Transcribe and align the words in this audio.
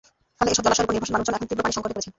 ফলে 0.37 0.49
এসব 0.53 0.63
জলাশয়ের 0.67 0.85
ওপর 0.87 0.95
নির্ভশীল 0.95 1.15
মানুষজন 1.15 1.35
এখন 1.37 1.47
তীব্র 1.49 1.61
পানির 1.63 1.75
সংকটে 1.75 1.95
পড়েছেন। 1.95 2.09